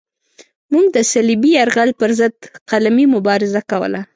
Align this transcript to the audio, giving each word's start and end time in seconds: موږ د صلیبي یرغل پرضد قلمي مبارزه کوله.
موږ 0.71 0.85
د 0.95 0.97
صلیبي 1.11 1.51
یرغل 1.59 1.89
پرضد 2.01 2.35
قلمي 2.69 3.05
مبارزه 3.15 3.61
کوله. 3.71 4.01